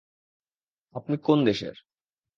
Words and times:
আপনি 0.95 1.15
কোন 1.17 1.37
দেশের? 1.45 1.75